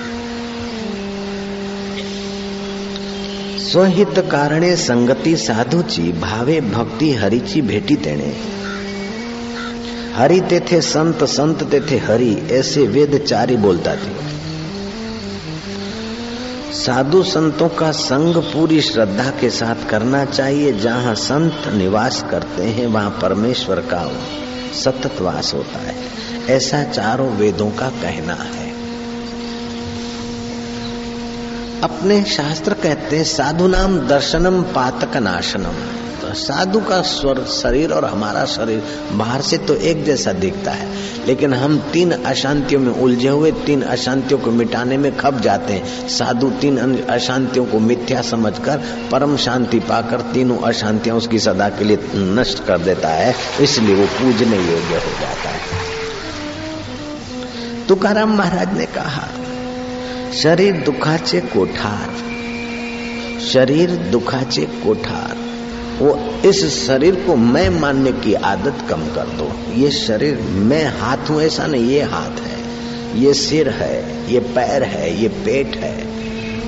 स्वहित 3.59 4.19
कारणे 4.19 4.75
संगती 4.75 5.35
साधूची, 5.35 6.11
भावे 6.11 6.61
भक्ती 6.61 7.13
हरीची 7.13 7.61
भेटी 7.61 7.95
तेने. 7.95 8.33
हरि 10.15 10.41
तेथे 10.41 10.81
संत 10.81 11.23
संत 11.23 11.63
तेथे 11.63 11.97
हरि, 11.97 12.47
ऐसे 12.51 12.87
वेद 12.87 13.25
चारी 13.27 13.57
बोलता 13.57 13.95
थी 13.95 14.38
साधु 16.73 17.23
संतों 17.23 17.69
का 17.69 17.91
संग 17.91 18.37
पूरी 18.37 18.81
श्रद्धा 18.81 19.29
के 19.29 19.49
साथ 19.49 19.89
करना 19.89 20.25
चाहिए। 20.25 20.73
जहाँ 20.73 21.15
संत 21.15 21.63
निवास 21.67 22.25
करते 22.31 22.63
हैं, 22.63 22.87
वहाँ 22.87 23.19
परमेश्वर 23.21 23.75
का 23.75 24.11
सतत 24.73 25.21
वास 25.21 25.53
होता 25.53 25.79
है। 25.79 25.95
ऐसा 26.49 26.83
चारों 26.83 27.29
वेदों 27.29 27.71
का 27.71 27.89
कहना 27.89 28.33
है। 28.33 28.69
अपने 31.81 32.23
शास्त्र 32.23 32.73
कहते 32.73 33.17
हैं 33.17 33.23
साधु 33.23 33.67
नाम 33.67 33.99
दर्शनम 33.99 34.61
पातक 34.61 35.17
नाशनम 35.17 35.98
साधु 36.33 36.79
का 36.79 37.01
स्वर, 37.01 37.43
शरीर 37.43 37.91
और 37.91 38.05
हमारा 38.05 38.45
शरीर 38.45 38.83
बाहर 39.11 39.41
से 39.41 39.57
तो 39.57 39.75
एक 39.75 40.05
जैसा 40.05 40.31
दिखता 40.33 40.71
है। 40.71 41.09
लेकिन 41.27 41.53
हम 41.53 41.77
तीन 41.93 42.11
अशांतियों 42.11 42.81
में 42.81 42.93
उलझे 42.93 43.29
हुए, 43.29 43.51
तीन 43.51 43.81
अशांतियों 43.81 44.39
को 44.39 44.51
मिटाने 44.51 44.97
में 44.97 45.17
खप 45.17 45.33
जाते 45.33 45.73
हैं। 45.73 46.09
साधु 46.09 46.49
तीन 46.49 47.03
अशांतियों 47.03 47.65
को 47.65 47.79
मिथ्या 47.79 48.21
समझकर, 48.21 48.77
परम 49.11 49.37
शांति 49.37 49.79
पाकर 49.79 50.21
तीनों 50.21 50.57
अशांतियाँ 50.57 51.15
उसकी 51.15 51.39
सदा 51.39 51.69
के 51.69 51.83
लिए 51.83 51.99
नष्ट 52.15 52.65
कर 52.65 52.77
देता 52.77 53.09
है। 53.09 53.35
इसलिए 53.61 53.95
वो 53.95 54.05
पूजने 54.05 54.57
योग्य 54.57 54.95
हो 54.95 55.19
जाता 55.21 55.49
है। 55.49 55.89
तुकाराम 57.87 58.37
महाराज 58.37 58.77
ने 58.77 58.85
कहा, 58.85 59.27
शरीर 60.33 60.73
दुखाचे 60.73 61.39
कोठार, 61.39 62.09
शरीर 63.39 63.89
दुखाचे 63.91 64.61
कोठार। 64.61 65.48
वो 66.01 66.17
इस 66.45 66.87
शरीर 66.87 67.15
को 67.15 67.35
मैं 67.35 67.69
मानने 67.69 68.11
की 68.11 68.33
आदत 68.33 68.77
कम 68.89 69.01
कर 69.15 69.25
दो। 69.37 69.51
ये 69.73 69.91
शरीर 69.91 70.37
मैं 70.51 70.85
हाथ 70.99 71.29
हूँ, 71.29 71.41
ऐसा 71.41 71.65
नहीं, 71.67 71.89
ये 71.89 72.01
हाथ 72.01 72.39
है, 72.39 72.57
ये 73.21 73.33
सिर 73.33 73.69
है, 73.69 73.95
ये 74.33 74.39
पैर 74.39 74.83
है, 74.83 75.21
ये 75.21 75.27
पेट 75.27 75.75
है। 75.75 76.07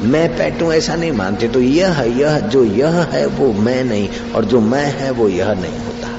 मैं 0.04 0.28
पेट 0.38 0.62
हूँ, 0.62 0.74
ऐसा 0.74 0.96
नहीं 0.96 1.12
मानते। 1.12 1.48
तो 1.48 1.60
यह 1.60 2.02
यह, 2.18 2.40
जो 2.40 2.64
यह 2.64 3.00
है, 3.12 3.26
वो 3.26 3.52
मैं 3.54 3.84
नहीं, 3.84 4.10
और 4.36 4.46
जो 4.46 4.60
मैं 4.60 4.86
है, 4.86 5.12
वो 5.12 5.28
यह 5.30 5.54
नहीं 5.54 5.80
होता। 5.80 6.10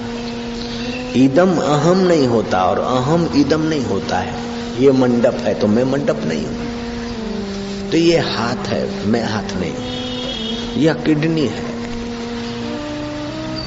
ईदम 1.17 1.57
अहम 1.57 1.99
नहीं 1.99 2.27
होता, 2.27 2.65
और 2.65 2.79
अहम 2.79 3.29
ईदम 3.37 3.61
नहीं 3.61 3.85
होता 3.85 4.19
है। 4.19 4.35
ये 4.81 4.93
मंडप 4.93 5.35
है 5.35 5.55
तो 5.55 5.67
मैं 5.67 5.85
मंडप 5.85 6.21
नहीं 6.25 6.47
हूँ। 6.47 7.91
तो 7.91 7.99
ये 7.99 8.19
हाथ 8.19 8.69
है, 8.69 9.07
मैं 9.07 9.25
हाथ 9.25 9.57
नहीं 9.61 10.83
यह 10.83 10.95
किडनी 10.95 11.47
है 11.47 11.72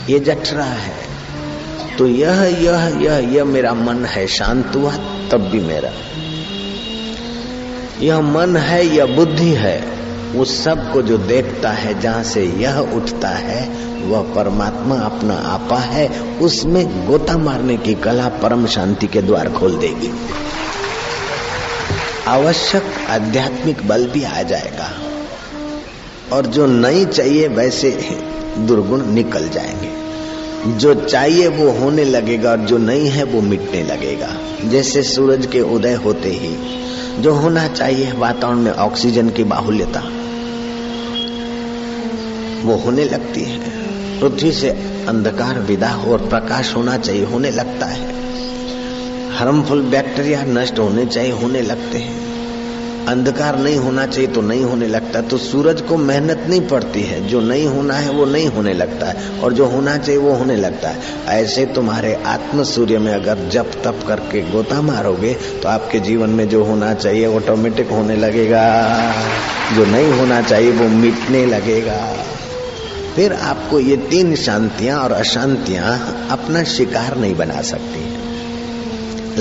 ये 0.10 0.20
जठरा 0.20 0.64
है। 0.64 1.16
तो 1.98 2.08
यह 2.08 2.44
यह 2.44 2.98
यह 3.02 3.18
यह 3.18 3.46
मेरा 3.46 3.74
मन 3.74 4.06
है। 4.06 4.28
शांत 4.28 4.72
हुआ, 4.76 4.92
तब 5.32 5.50
भी 5.52 5.60
मेरा। 5.60 5.92
यह 8.00 8.22
मन 8.22 8.58
है, 8.58 8.96
यह 8.96 9.06
बुद्धि 9.06 9.50
है 9.50 9.96
उस 10.36 10.64
सबको 10.64 11.02
जो 11.02 11.18
देखता 11.18 11.70
है, 11.70 12.00
जहाँ 12.00 12.24
से 12.24 12.46
यह 12.46 12.78
उठता 12.78 13.28
है, 13.28 13.86
वह 14.06 14.22
परमात्मा 14.22 14.96
अपना 14.96 15.34
आपा 15.34 15.78
है। 15.78 16.22
उसमें 16.22 17.08
गोता 17.08 17.38
मारने 17.38 17.78
की 17.78 17.94
कला 17.94 18.30
परम 18.30 18.68
शांति 18.68 19.08
के 19.08 19.22
द्वार 19.22 19.50
खोल 19.50 19.78
देगी। 19.78 20.12
आवश्यक 22.28 22.84
आध्यात्मिक 23.10 23.88
बल 23.88 24.08
भी 24.08 24.24
आ 24.24 24.42
जाएगा। 24.42 24.92
और 26.34 26.46
जो 26.46 26.66
नहीं 26.66 27.06
चाहिए 27.06 27.48
वैसे 27.48 27.90
दुर्गुण 28.58 29.06
निकल 29.06 29.50
जाएँगे। 29.50 29.92
जो 30.78 30.94
चाहिए 30.94 31.48
वो 31.48 31.72
होने 31.72 32.04
लगेगा 32.04 32.52
और 32.52 32.58
जो 32.58 32.78
नहीं 32.78 33.10
है 33.10 33.24
वो 33.24 33.42
मिटने 33.42 33.84
लगेगा। 33.84 34.30
जैसे 34.66 35.04
सूरज 35.04 35.46
के 35.46 35.62
उदय 35.62 35.94
होते 35.94 36.30
ही 36.30 36.56
जो 37.22 37.34
होना 37.34 37.68
चाहिए 37.68 38.12
वातावरण 38.12 38.58
में 38.58 38.72
ऑक्सीजन 38.72 39.30
की 39.30 39.44
बाहुल्यता, 39.44 40.00
वो 42.64 42.76
होने 42.76 43.04
लगती 43.04 43.42
है। 43.42 43.60
पृथ्वी 44.20 44.52
से 44.52 44.70
अंधकार, 45.08 45.60
विदा 45.60 45.96
और 46.08 46.18
प्रकाश 46.18 46.76
होना 46.76 46.98
चाहिए, 46.98 47.26
होने 47.26 47.52
लगता 47.52 47.86
है। 47.86 48.14
हार्मफुल 49.32 49.82
बैक्टीरिया 49.82 50.44
नष्ट 50.44 50.80
होने 50.80 51.06
चाहिए, 51.06 51.32
होने 51.32 51.62
लगते 51.62 51.98
हैं। 51.98 52.25
अंधकार 53.08 53.60
नहीं 53.60 53.78
होना 53.78 54.06
चाहिए 54.06 54.28
तो 54.28 54.42
नहीं 54.42 54.64
होने 54.64 54.88
लगता। 54.88 55.22
तो 55.22 55.38
सूरज 55.38 55.82
को 55.82 55.98
मेहनत 55.98 56.46
नहीं 56.50 56.62
पड़ती 56.62 57.02
है। 57.02 57.28
जो 57.28 57.42
नहीं 57.42 57.68
होना 57.68 57.94
है, 57.94 58.12
वो 58.12 58.26
नहीं 58.26 58.48
होने 58.48 58.74
लगता 58.74 59.06
है। 59.06 59.40
और 59.40 59.54
जो 59.54 59.66
होना 59.66 59.98
चाहिए, 59.98 60.22
वो 60.22 60.34
होने 60.34 60.56
लगता 60.56 60.90
है। 60.90 60.98
ऐसे 61.28 61.66
तुम्हारे 61.66 62.24
आत्म 62.26 62.64
सूर्य 62.64 63.00
में 63.00 63.14
अगर 63.14 63.50
जप 63.50 63.72
तप 63.84 64.00
करके 64.08 64.42
गोता 64.52 64.82
मारोगे 64.82 65.34
तो 65.34 65.70
आपके 65.70 66.00
जीवन 66.00 66.30
में 66.30 66.50
जो 66.50 66.64
होना 66.64 66.94
चाहिए 66.94 67.28
ऑटोमेटिक 67.28 67.90
होने 67.90 68.16
लगेगा। 68.16 68.96
जो 69.76 69.86
नहीं 69.86 70.12
होना 70.12 70.42
चाहिए, 70.42 70.72
वो 70.72 70.88
मिटने 70.88 71.46
लगेगा। 71.46 72.18
फिर 73.16 73.34
आपको 73.34 73.80
ये 73.80 73.98
तीन 73.98 74.36
शांतियाँ 74.36 75.00
और 75.00 75.12
अशांतियाँ 75.12 76.28
अपना 76.32 76.64
शिकार 76.64 77.18
नहीं 77.18 77.36
बना 77.36 77.62
सकती। 77.62 78.18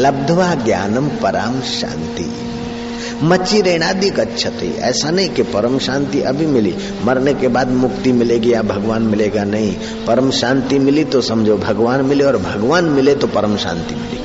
लब्धवा 0.00 0.54
ज्ञानम 0.54 1.09
पराम 1.09 1.61
शांति। 1.61 2.33
मच्छी 3.25 3.61
रेणादि 3.61 4.09
गच्छते 4.11 4.69
ऐसा 4.81 5.11
नहीं 5.11 5.28
कि 5.28 5.43
परम 5.43 5.78
शांति 5.78 6.21
अभी 6.23 6.47
मिली, 6.47 6.75
मरने 7.04 7.35
के 7.35 7.49
बाद 7.49 7.71
मुक्ति 7.73 8.12
मिलेगी 8.12 8.52
या 8.52 8.62
भगवान 8.62 9.02
मिलेगा 9.02 9.45
नहीं। 9.45 9.75
परम 10.07 10.31
शांति 10.31 10.78
मिली 10.78 11.04
तो 11.04 11.21
समझो, 11.21 11.57
भगवान 11.57 12.04
मिले 12.04 12.25
और 12.25 12.37
भगवान 12.37 12.85
मिले 12.85 13.14
तो 13.14 13.26
परम 13.26 13.57
शांति 13.57 13.95
मिली। 13.95 14.19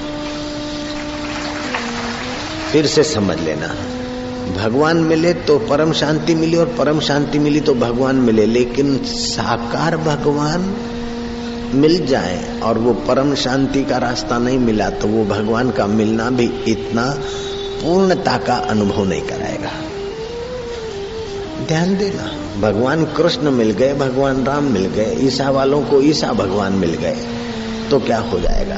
फिर 2.72 2.86
से 2.86 3.04
समझ 3.04 3.40
लेना। 3.40 3.68
भगवान 4.58 4.98
मिले 4.98 5.34
तो 5.34 5.58
परम 5.60 5.92
शांति 5.94 6.36
मिली 6.36 6.58
और 6.58 6.76
परम 6.78 7.00
शांति 7.00 7.40
मिली 7.40 7.60
तो 7.60 7.74
भगवान 7.76 8.16
मिले, 8.16 8.46
लेकिन 8.46 8.98
साकार 9.06 9.98
भगवान 9.98 10.76
मिल 11.74 12.06
जाए 12.06 12.60
और 12.60 12.78
वो 12.78 12.94
परम 13.08 13.36
शांति 13.36 13.84
का 13.84 13.98
रास्ता 13.98 14.38
नहीं 14.38 14.58
मिला 14.60 14.90
तो 14.90 15.08
वो 15.08 15.26
भगवान 15.26 15.70
का 15.72 15.86
मिलना 15.88 16.30
भी 16.30 16.50
इतना 16.68 17.04
पूर्णता 17.82 18.38
का 18.38 18.56
अनुभव 18.56 19.04
नहीं 19.04 19.22
कराएगा। 19.22 19.72
ध्यान 21.68 21.98
देना। 21.98 22.32
भगवान 22.62 23.06
कृष्ण 23.06 23.52
मिल 23.52 23.72
गए, 23.72 23.94
भगवान 23.94 24.46
राम 24.46 24.64
मिल 24.64 24.86
गए, 24.86 25.16
ईसा 25.20 25.50
वालों 25.50 25.82
को 25.82 26.02
ईसा 26.02 26.32
भगवान 26.34 26.74
मिल 26.74 26.94
गए 26.94 27.18
तो 27.90 28.00
क्या 28.00 28.18
हो 28.20 28.40
जाएगा? 28.40 28.78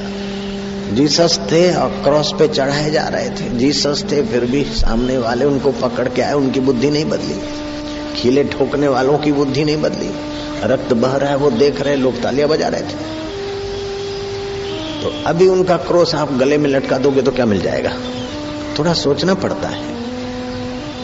जीसस 0.95 1.39
थे 1.51 1.73
और 1.75 1.89
क्रॉस 1.89 2.33
पे 2.39 2.47
चढ़ाए 2.47 2.91
जा 2.91 3.07
रहे 3.07 3.29
थे। 3.29 3.49
जीसस 3.49 4.05
थे, 4.11 4.21
फिर 4.23 4.45
भी 4.45 4.63
सामने 4.63 5.17
वाले 5.17 5.45
उनको 5.45 5.71
पकड़ 5.71 6.07
के 6.09 6.21
आए, 6.21 6.33
उनकी 6.33 6.59
बुद्धि 6.59 6.89
नहीं 6.91 7.05
बदली। 7.05 7.35
खिले 8.15 8.43
ठोकने 8.43 8.87
वालों 8.87 9.17
की 9.17 9.31
बुद्धि 9.31 9.63
नहीं 9.65 9.77
बदली। 9.77 10.09
रक्त 10.63 10.93
बह 10.93 11.15
रहा 11.15 11.29
है, 11.29 11.35
वो 11.35 11.51
देख 11.51 11.81
रहे 11.81 11.95
लोग 11.95 12.21
तालियाँ 12.21 12.49
बजा 12.49 12.67
रहे 12.67 12.81
थे। 12.81 13.11
तो 15.01 15.23
अभी 15.25 15.47
उनका 15.47 15.77
क्रोस 15.77 16.15
आप 16.15 16.33
गले 16.33 16.57
में 16.57 16.69
लटका 16.69 16.97
दोगे 16.97 17.21
तो 17.21 17.31
क्या 17.31 17.45
मिल 17.45 17.61
जाएगा? 17.61 17.91
थोड़ा 18.79 18.93
सोचना 18.93 19.33
पड़ता 19.33 19.67
है। 19.67 19.91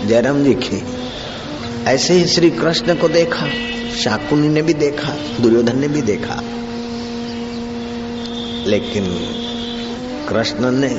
जयराम 0.07 0.43
जी 0.43 0.53
की 0.53 0.83
ऐसे 1.85 2.13
ही 2.13 2.25
श्री 2.25 2.49
कृष्ण 2.49 2.95
को 2.95 3.09
देखा, 3.09 3.47
शाकुनी 3.95 4.47
ने 4.47 4.61
भी 4.61 4.73
देखा, 4.73 5.15
दुर्योधन 5.41 5.79
ने 5.79 5.87
भी 5.87 6.01
देखा। 6.01 6.41
लेकिन 8.67 9.03
कृष्ण 10.29 10.71
ने 10.71 10.89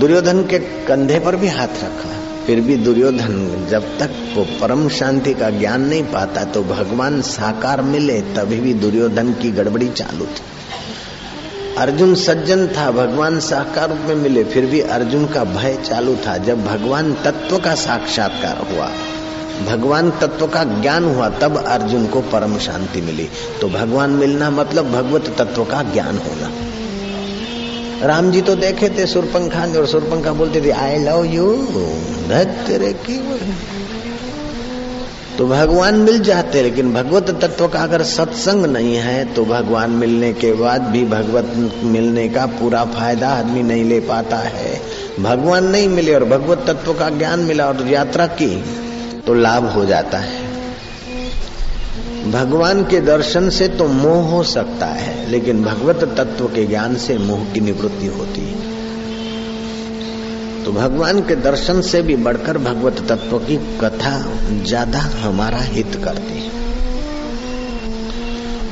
दुर्योधन 0.00 0.42
के 0.42 0.58
कंधे 0.58 1.18
पर 1.18 1.36
भी 1.36 1.48
हाथ 1.48 1.68
रखा। 1.68 2.08
फिर 2.46 2.60
भी 2.60 2.76
दुर्योधन 2.76 3.66
जब 3.70 3.98
तक 3.98 4.10
वो 4.36 4.44
परम 4.60 4.88
शांति 4.88 5.34
का 5.34 5.50
ज्ञान 5.50 5.82
नहीं 5.82 6.02
पाता 6.02 6.44
तो 6.44 6.62
भगवान 6.62 7.22
साकार 7.22 7.82
मिले, 7.82 8.20
तभी 8.20 8.56
भी 8.56 8.74
दुर्योधन 8.74 9.32
की 9.32 9.50
गड़बड़ी 9.50 9.88
चालू 9.88 10.26
थी। 10.26 10.57
अर्जुन 11.78 12.14
सज्जन 12.14 12.66
था, 12.66 12.90
भगवान 12.90 13.40
साकार 13.40 13.88
रूप 13.88 13.98
में 13.98 14.14
मिले, 14.14 14.44
फिर 14.44 14.66
भी 14.66 14.80
अर्जुन 14.80 15.26
का 15.26 15.44
भय 15.44 15.78
चालू 15.84 16.16
था। 16.16 16.36
जब 16.36 16.64
भगवान 16.64 17.12
तत्व 17.14 17.58
का 17.58 17.74
साक्षात्कार 17.74 18.58
हुआ, 18.72 18.90
भगवान 19.66 20.10
तत्व 20.10 20.46
का 20.46 20.64
ज्ञान 20.64 21.04
हुआ, 21.04 21.28
तब 21.28 21.64
अर्जुन 21.64 22.06
को 22.06 22.20
परम 22.20 22.58
शांति 22.58 23.00
मिली। 23.00 23.28
तो 23.60 23.68
भगवान 23.68 24.10
मिलना 24.10 24.50
मतलब 24.50 24.90
भगवत 24.92 25.34
तत्व 25.38 25.64
का 25.64 25.82
ज्ञान 25.82 26.18
होना। 26.18 26.50
राम 28.06 28.30
जी 28.30 28.40
तो 28.40 28.54
देखे 28.54 28.88
थे, 28.88 29.06
सुरपंखा 29.06 29.78
और 29.78 29.86
सुरपंखा 29.86 30.32
बोलते 30.32 30.60
थे 30.60 30.70
आई 30.70 30.98
लव 30.98 31.24
यू 31.24 31.68
तेरे 32.30 32.92
की 32.92 33.18
तो 35.38 35.46
भगवान 35.46 35.96
मिल 35.96 36.18
जाते, 36.18 36.62
लेकिन 36.62 36.92
भगवत 36.94 37.28
तत्व 37.42 37.66
का 37.68 37.78
अगर 37.78 38.02
सत्संग 38.02 38.66
नहीं 38.66 38.94
है 38.96 39.24
तो 39.34 39.44
भगवान 39.44 39.90
मिलने 39.90 40.32
के 40.32 40.52
बाद 40.52 40.82
भी 40.82 41.04
भगवत 41.04 41.52
मिलने 41.84 42.28
का 42.28 42.46
पूरा 42.52 42.84
फ़ायदा 42.84 43.28
आदमी 43.28 43.62
नहीं 43.62 43.84
ले 43.84 44.00
पाता 44.00 44.36
है। 44.36 44.80
भगवान 45.20 45.64
नहीं 45.64 45.88
मिले 45.88 46.14
और 46.14 46.24
भगवत 46.24 46.64
तत्व 46.66 46.92
का 46.94 47.08
ज्ञान 47.10 47.40
मिला 47.40 47.66
और 47.66 47.86
यात्रा 47.88 48.26
की 48.26 48.48
तो 49.26 49.34
लाभ 49.34 49.64
हो 49.66 49.84
जाता 49.84 50.18
है। 50.18 50.46
भगवान 52.30 52.82
के 52.84 53.00
दर्शन 53.00 53.48
से 53.50 53.68
तो 53.68 53.88
मोह 53.88 54.30
हो 54.30 54.42
सकता 54.42 54.86
है, 54.86 55.30
लेकिन 55.30 55.62
भगवत 55.64 56.04
तत्व 56.18 56.46
के 56.46 56.64
ज्ञान 56.66 56.96
से 56.96 57.18
मोह 57.18 57.44
की 57.52 57.60
निवृत्ति 57.60 58.06
होती 58.08 58.40
है। 58.40 58.77
तो 60.64 60.72
भगवान 60.72 61.20
के 61.20 61.34
दर्शन 61.36 61.80
से 61.80 62.02
भी 62.02 62.16
बढ़कर 62.16 62.58
भगवत 62.58 62.98
तत्व 63.08 63.38
की 63.38 63.56
कथा 63.80 64.18
ज़्यादा 64.64 64.98
हमारा 65.18 65.58
हित 65.58 66.00
करती 66.04 66.38
है। 66.38 66.56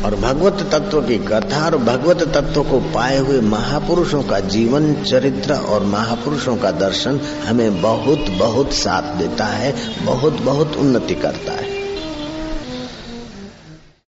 और 0.04 0.14
भगवत 0.14 0.62
तत्व 0.72 1.00
की 1.02 1.18
कथा 1.18 1.64
और 1.64 1.76
भगवत 1.78 2.22
तत्व 2.34 2.62
को 2.62 2.80
पाए 2.94 3.18
हुए 3.18 3.40
महापुरुषों 3.40 4.22
का 4.22 4.40
जीवन 4.48 4.92
चरित्र 5.02 5.54
और 5.54 5.84
महापुरुषों 5.84 6.56
का 6.56 6.70
दर्शन 6.78 7.20
हमें 7.46 7.80
बहुत 7.82 8.30
बहुत 8.38 8.72
साथ 8.72 9.16
देता 9.18 9.44
है, 9.44 9.74
बहुत 10.04 10.42
बहुत 10.42 10.76
उन्नति 10.76 11.14
करता 11.14 11.52
है। 11.52 11.75